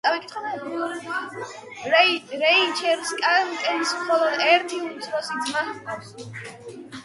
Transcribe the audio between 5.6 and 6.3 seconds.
ჰყავს.